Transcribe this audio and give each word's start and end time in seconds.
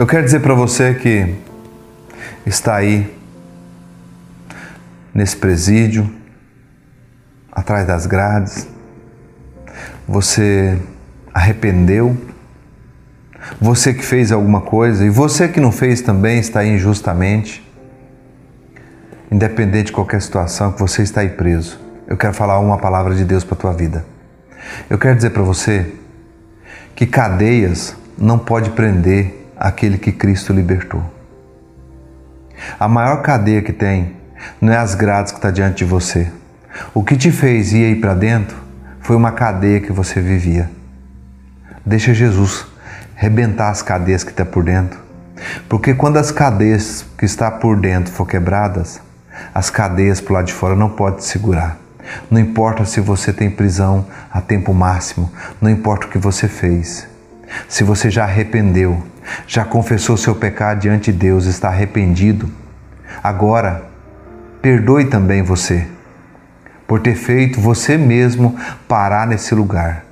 Eu 0.00 0.06
quero 0.06 0.24
dizer 0.24 0.40
para 0.40 0.54
você 0.54 0.94
que 0.94 1.34
está 2.46 2.74
aí 2.76 3.14
nesse 5.12 5.36
presídio, 5.36 6.10
atrás 7.52 7.86
das 7.86 8.06
grades, 8.06 8.66
você 10.08 10.78
arrependeu, 11.34 12.16
você 13.60 13.92
que 13.92 14.02
fez 14.02 14.32
alguma 14.32 14.62
coisa 14.62 15.04
e 15.04 15.10
você 15.10 15.46
que 15.46 15.60
não 15.60 15.70
fez 15.70 16.00
também 16.00 16.38
está 16.38 16.60
aí 16.60 16.70
injustamente, 16.70 17.62
independente 19.30 19.88
de 19.88 19.92
qualquer 19.92 20.22
situação, 20.22 20.72
que 20.72 20.80
você 20.80 21.02
está 21.02 21.20
aí 21.20 21.28
preso. 21.28 21.78
Eu 22.06 22.16
quero 22.16 22.32
falar 22.32 22.58
uma 22.58 22.78
palavra 22.78 23.14
de 23.14 23.22
Deus 23.22 23.44
para 23.44 23.54
tua 23.54 23.74
vida. 23.74 24.06
Eu 24.88 24.96
quero 24.96 25.14
dizer 25.14 25.28
para 25.28 25.42
você 25.42 25.92
que 26.96 27.04
cadeias 27.04 27.94
não 28.16 28.38
pode 28.38 28.70
prender 28.70 29.39
aquele 29.60 29.98
que 29.98 30.10
Cristo 30.10 30.54
libertou. 30.54 31.04
A 32.78 32.88
maior 32.88 33.20
cadeia 33.20 33.60
que 33.60 33.74
tem 33.74 34.16
não 34.58 34.72
é 34.72 34.78
as 34.78 34.94
grades 34.94 35.32
que 35.32 35.38
está 35.38 35.50
diante 35.50 35.78
de 35.78 35.84
você. 35.84 36.28
O 36.94 37.04
que 37.04 37.14
te 37.14 37.30
fez 37.30 37.72
ir 37.74 37.84
aí 37.84 37.94
para 37.94 38.14
dentro 38.14 38.56
foi 39.00 39.14
uma 39.14 39.32
cadeia 39.32 39.80
que 39.80 39.92
você 39.92 40.20
vivia. 40.20 40.70
Deixa 41.84 42.14
Jesus 42.14 42.66
rebentar 43.14 43.70
as 43.70 43.82
cadeias 43.82 44.24
que 44.24 44.30
está 44.30 44.46
por 44.46 44.64
dentro. 44.64 44.98
Porque 45.68 45.92
quando 45.92 46.16
as 46.16 46.30
cadeias 46.30 47.04
que 47.18 47.26
está 47.26 47.50
por 47.50 47.78
dentro 47.78 48.12
for 48.12 48.26
quebradas, 48.26 49.00
as 49.54 49.68
cadeias 49.68 50.20
por 50.20 50.34
lado 50.34 50.46
de 50.46 50.54
fora 50.54 50.74
não 50.74 50.88
podem 50.88 51.20
segurar. 51.20 51.76
Não 52.30 52.40
importa 52.40 52.84
se 52.84 53.00
você 53.00 53.32
tem 53.32 53.50
prisão 53.50 54.06
a 54.30 54.40
tempo 54.40 54.72
máximo, 54.72 55.30
não 55.60 55.68
importa 55.68 56.06
o 56.06 56.10
que 56.10 56.18
você 56.18 56.48
fez. 56.48 57.09
Se 57.68 57.84
você 57.84 58.10
já 58.10 58.24
arrependeu, 58.24 59.02
já 59.46 59.64
confessou 59.64 60.16
seu 60.16 60.34
pecado 60.34 60.80
diante 60.80 61.12
de 61.12 61.18
Deus, 61.18 61.46
está 61.46 61.68
arrependido, 61.68 62.50
agora 63.22 63.84
perdoe 64.62 65.06
também 65.06 65.42
você 65.42 65.86
por 66.86 67.00
ter 67.00 67.14
feito 67.14 67.60
você 67.60 67.96
mesmo 67.96 68.56
parar 68.88 69.26
nesse 69.26 69.54
lugar. 69.54 70.04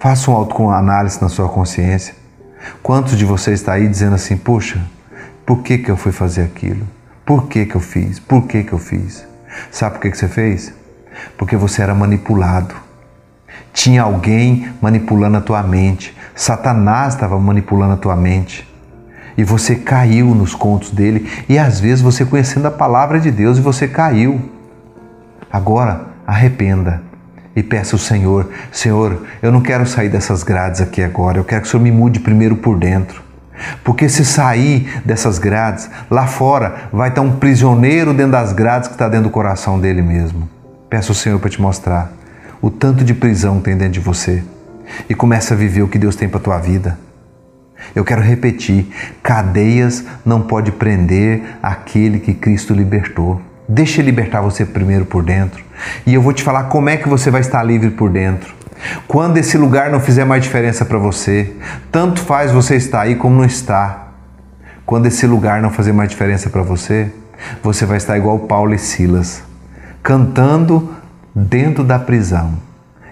Faça 0.00 0.30
uma 0.30 0.38
autoanálise 0.38 1.20
na 1.20 1.28
sua 1.28 1.48
consciência. 1.48 2.14
Quantos 2.82 3.18
de 3.18 3.24
vocês 3.24 3.60
está 3.60 3.74
aí 3.74 3.86
dizendo 3.86 4.14
assim, 4.14 4.36
puxa, 4.36 4.82
por 5.44 5.62
que, 5.62 5.78
que 5.78 5.90
eu 5.90 5.96
fui 5.96 6.10
fazer 6.10 6.42
aquilo? 6.42 6.86
Por 7.24 7.48
que, 7.48 7.66
que 7.66 7.74
eu 7.74 7.80
fiz? 7.80 8.18
Por 8.18 8.46
que, 8.46 8.64
que 8.64 8.72
eu 8.72 8.78
fiz? 8.78 9.26
Sabe 9.70 9.96
por 9.96 10.02
que, 10.02 10.10
que 10.10 10.16
você 10.16 10.26
fez? 10.26 10.72
Porque 11.36 11.56
você 11.56 11.82
era 11.82 11.94
manipulado. 11.94 12.74
Tinha 13.72 14.02
alguém 14.02 14.68
manipulando 14.80 15.38
a 15.38 15.40
tua 15.40 15.62
mente. 15.62 16.14
Satanás 16.34 17.14
estava 17.14 17.38
manipulando 17.38 17.94
a 17.94 17.96
tua 17.96 18.16
mente. 18.16 18.68
E 19.36 19.44
você 19.44 19.76
caiu 19.76 20.34
nos 20.34 20.54
contos 20.54 20.90
dele. 20.90 21.28
E 21.48 21.58
às 21.58 21.80
vezes 21.80 22.02
você 22.02 22.24
conhecendo 22.24 22.66
a 22.66 22.70
palavra 22.70 23.18
de 23.18 23.30
Deus 23.30 23.58
e 23.58 23.60
você 23.60 23.88
caiu. 23.88 24.50
Agora, 25.50 26.06
arrependa 26.26 27.02
e 27.54 27.62
peça 27.62 27.94
ao 27.94 27.98
Senhor: 27.98 28.50
Senhor, 28.70 29.26
eu 29.42 29.50
não 29.50 29.60
quero 29.60 29.86
sair 29.86 30.08
dessas 30.08 30.42
grades 30.42 30.80
aqui 30.80 31.02
agora. 31.02 31.38
Eu 31.38 31.44
quero 31.44 31.62
que 31.62 31.68
o 31.68 31.70
Senhor 31.70 31.82
me 31.82 31.90
mude 31.90 32.20
primeiro 32.20 32.56
por 32.56 32.78
dentro. 32.78 33.22
Porque 33.84 34.08
se 34.08 34.24
sair 34.24 35.00
dessas 35.04 35.38
grades, 35.38 35.88
lá 36.10 36.26
fora 36.26 36.88
vai 36.92 37.10
estar 37.10 37.20
um 37.20 37.36
prisioneiro 37.36 38.12
dentro 38.12 38.32
das 38.32 38.52
grades 38.52 38.88
que 38.88 38.94
está 38.94 39.08
dentro 39.08 39.28
do 39.28 39.30
coração 39.30 39.78
dele 39.78 40.02
mesmo. 40.02 40.48
Peço 40.90 41.12
ao 41.12 41.16
Senhor 41.16 41.38
para 41.38 41.48
te 41.48 41.60
mostrar 41.60 42.21
o 42.62 42.70
tanto 42.70 43.04
de 43.04 43.12
prisão 43.12 43.60
tem 43.60 43.76
dentro 43.76 43.94
de 43.94 44.00
você 44.00 44.42
e 45.08 45.14
começa 45.14 45.52
a 45.52 45.56
viver 45.56 45.82
o 45.82 45.88
que 45.88 45.98
Deus 45.98 46.14
tem 46.14 46.28
para 46.28 46.38
tua 46.38 46.58
vida. 46.58 46.96
Eu 47.94 48.04
quero 48.04 48.22
repetir: 48.22 48.86
cadeias 49.22 50.04
não 50.24 50.40
pode 50.40 50.70
prender 50.70 51.42
aquele 51.60 52.20
que 52.20 52.32
Cristo 52.32 52.72
libertou. 52.72 53.42
Deixa 53.68 54.00
ele 54.00 54.10
libertar 54.10 54.40
você 54.40 54.64
primeiro 54.64 55.04
por 55.04 55.24
dentro. 55.24 55.64
E 56.06 56.14
eu 56.14 56.22
vou 56.22 56.32
te 56.32 56.42
falar 56.42 56.64
como 56.64 56.88
é 56.88 56.96
que 56.96 57.08
você 57.08 57.30
vai 57.30 57.40
estar 57.40 57.62
livre 57.64 57.90
por 57.90 58.08
dentro. 58.08 58.54
Quando 59.08 59.38
esse 59.38 59.56
lugar 59.58 59.90
não 59.90 60.00
fizer 60.00 60.24
mais 60.24 60.42
diferença 60.42 60.84
para 60.84 60.98
você, 60.98 61.52
tanto 61.90 62.20
faz 62.20 62.52
você 62.52 62.76
estar 62.76 63.02
aí 63.02 63.16
como 63.16 63.36
não 63.36 63.44
está. 63.44 64.08
Quando 64.86 65.06
esse 65.06 65.26
lugar 65.26 65.62
não 65.62 65.70
fazer 65.70 65.92
mais 65.92 66.08
diferença 66.08 66.50
para 66.50 66.62
você, 66.62 67.10
você 67.62 67.84
vai 67.84 67.96
estar 67.96 68.16
igual 68.16 68.40
Paulo 68.40 68.74
e 68.74 68.78
Silas, 68.78 69.42
cantando 70.02 70.90
dentro 71.34 71.82
da 71.84 71.98
prisão. 71.98 72.54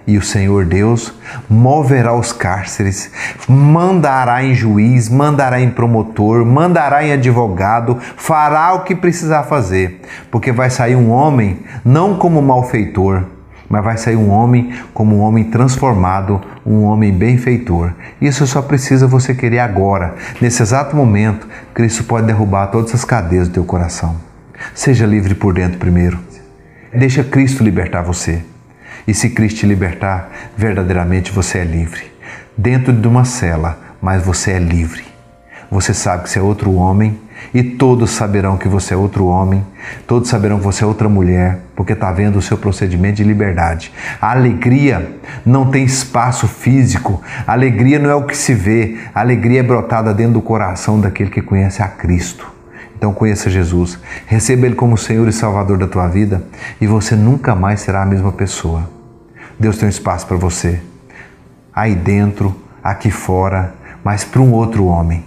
E 0.05 0.17
o 0.17 0.21
Senhor 0.21 0.65
Deus 0.65 1.13
moverá 1.47 2.13
os 2.13 2.33
cárceres, 2.33 3.11
mandará 3.47 4.43
em 4.43 4.55
juiz, 4.55 5.07
mandará 5.07 5.61
em 5.61 5.69
promotor, 5.69 6.43
mandará 6.43 7.05
em 7.05 7.13
advogado, 7.13 7.97
fará 8.17 8.73
o 8.73 8.83
que 8.83 8.95
precisar 8.95 9.43
fazer, 9.43 10.01
porque 10.31 10.51
vai 10.51 10.69
sair 10.71 10.95
um 10.95 11.11
homem 11.11 11.59
não 11.85 12.17
como 12.17 12.41
malfeitor, 12.41 13.23
mas 13.69 13.83
vai 13.83 13.95
sair 13.95 14.17
um 14.17 14.29
homem 14.29 14.73
como 14.93 15.17
um 15.17 15.19
homem 15.21 15.45
transformado, 15.45 16.41
um 16.65 16.83
homem 16.83 17.13
benfeitor. 17.13 17.93
Isso 18.19 18.45
só 18.45 18.61
precisa 18.61 19.07
você 19.07 19.33
querer 19.33 19.59
agora. 19.59 20.15
Nesse 20.41 20.61
exato 20.61 20.95
momento, 20.95 21.47
Cristo 21.73 22.03
pode 22.03 22.27
derrubar 22.27 22.67
todas 22.67 22.93
as 22.93 23.05
cadeias 23.05 23.47
do 23.47 23.53
teu 23.53 23.63
coração. 23.63 24.17
Seja 24.73 25.05
livre 25.05 25.35
por 25.35 25.53
dentro 25.53 25.79
primeiro. 25.79 26.19
Deixa 26.93 27.23
Cristo 27.23 27.63
libertar 27.63 28.01
você. 28.01 28.43
E 29.07 29.13
se 29.13 29.29
Cristo 29.29 29.61
te 29.61 29.65
libertar, 29.65 30.29
verdadeiramente 30.57 31.31
você 31.31 31.59
é 31.59 31.63
livre. 31.63 32.11
Dentro 32.57 32.91
de 32.91 33.07
uma 33.07 33.23
cela, 33.23 33.79
mas 34.01 34.25
você 34.25 34.51
é 34.51 34.59
livre. 34.59 35.05
Você 35.71 35.93
sabe 35.93 36.23
que 36.23 36.29
você 36.29 36.39
é 36.39 36.41
outro 36.41 36.73
homem 36.73 37.17
e 37.53 37.63
todos 37.63 38.11
saberão 38.11 38.57
que 38.57 38.67
você 38.67 38.93
é 38.93 38.97
outro 38.97 39.25
homem, 39.27 39.65
todos 40.05 40.29
saberão 40.29 40.57
que 40.57 40.65
você 40.65 40.83
é 40.83 40.87
outra 40.87 41.07
mulher, 41.07 41.59
porque 41.77 41.93
está 41.93 42.11
vendo 42.11 42.37
o 42.37 42.41
seu 42.41 42.57
procedimento 42.57 43.15
de 43.15 43.23
liberdade. 43.23 43.89
A 44.21 44.31
alegria 44.31 45.17
não 45.45 45.71
tem 45.71 45.85
espaço 45.85 46.45
físico, 46.45 47.21
a 47.47 47.53
alegria 47.53 47.99
não 47.99 48.09
é 48.09 48.15
o 48.15 48.25
que 48.25 48.35
se 48.35 48.53
vê, 48.53 48.97
a 49.15 49.21
alegria 49.21 49.61
é 49.61 49.63
brotada 49.63 50.13
dentro 50.13 50.33
do 50.33 50.41
coração 50.41 50.99
daquele 50.99 51.29
que 51.29 51.41
conhece 51.41 51.81
a 51.81 51.87
Cristo. 51.87 52.60
Então 53.01 53.11
conheça 53.11 53.49
Jesus, 53.49 53.97
receba 54.27 54.67
Ele 54.67 54.75
como 54.75 54.95
Senhor 54.95 55.27
e 55.27 55.33
Salvador 55.33 55.75
da 55.75 55.87
tua 55.87 56.07
vida 56.07 56.43
e 56.79 56.85
você 56.85 57.15
nunca 57.15 57.55
mais 57.55 57.81
será 57.81 58.03
a 58.03 58.05
mesma 58.05 58.31
pessoa. 58.31 58.87
Deus 59.59 59.75
tem 59.75 59.87
um 59.87 59.89
espaço 59.89 60.27
para 60.27 60.37
você, 60.37 60.79
aí 61.73 61.95
dentro, 61.95 62.55
aqui 62.83 63.09
fora, 63.09 63.73
mas 64.03 64.23
para 64.23 64.39
um 64.39 64.53
outro 64.53 64.85
homem 64.85 65.25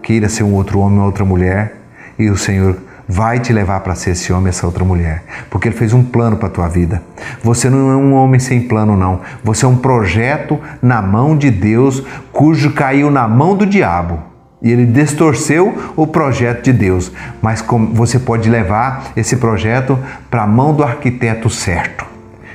queira 0.00 0.28
ser 0.28 0.44
um 0.44 0.54
outro 0.54 0.78
homem, 0.78 0.98
uma 0.98 1.06
outra 1.06 1.24
mulher, 1.24 1.80
e 2.16 2.30
o 2.30 2.36
Senhor 2.36 2.76
vai 3.08 3.40
te 3.40 3.52
levar 3.52 3.80
para 3.80 3.96
ser 3.96 4.10
esse 4.10 4.32
homem, 4.32 4.50
essa 4.50 4.64
outra 4.64 4.84
mulher, 4.84 5.24
porque 5.50 5.66
Ele 5.66 5.76
fez 5.76 5.92
um 5.92 6.04
plano 6.04 6.36
para 6.36 6.46
a 6.46 6.52
tua 6.52 6.68
vida. 6.68 7.02
Você 7.42 7.68
não 7.68 7.90
é 7.90 7.96
um 7.96 8.14
homem 8.14 8.38
sem 8.38 8.68
plano, 8.68 8.96
não. 8.96 9.20
Você 9.42 9.64
é 9.64 9.68
um 9.68 9.76
projeto 9.76 10.60
na 10.80 11.02
mão 11.02 11.36
de 11.36 11.50
Deus, 11.50 12.04
cujo 12.30 12.72
caiu 12.72 13.10
na 13.10 13.26
mão 13.26 13.56
do 13.56 13.66
diabo. 13.66 14.29
E 14.62 14.70
ele 14.70 14.84
distorceu 14.84 15.92
o 15.96 16.06
projeto 16.06 16.64
de 16.64 16.72
Deus, 16.72 17.10
mas 17.40 17.64
você 17.92 18.18
pode 18.18 18.50
levar 18.50 19.12
esse 19.16 19.36
projeto 19.36 19.98
para 20.30 20.42
a 20.42 20.46
mão 20.46 20.74
do 20.74 20.82
arquiteto 20.82 21.48
certo, 21.48 22.04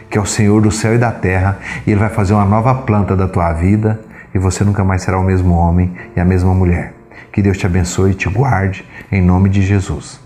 que 0.10 0.18
é 0.18 0.22
o 0.22 0.26
Senhor 0.26 0.62
do 0.62 0.72
céu 0.72 0.96
e 0.96 1.00
da 1.00 1.12
terra, 1.12 1.58
e 1.86 1.92
ele 1.92 2.00
vai 2.00 2.10
fazer 2.10 2.34
uma 2.34 2.46
nova 2.46 2.76
planta 2.76 3.16
da 3.16 3.28
tua 3.28 3.52
vida, 3.54 4.00
e 4.34 4.38
você 4.38 4.64
nunca 4.64 4.84
mais 4.84 5.02
será 5.02 5.20
o 5.20 5.24
mesmo 5.24 5.56
homem 5.56 5.94
e 6.16 6.20
a 6.20 6.26
mesma 6.26 6.54
mulher. 6.54 6.94
Que 7.32 7.42
Deus 7.42 7.58
te 7.58 7.66
abençoe 7.66 8.12
e 8.12 8.16
te 8.16 8.30
guarde, 8.30 8.86
em 9.12 9.22
nome 9.22 9.50
de 9.50 9.62
Jesus. 9.62 10.25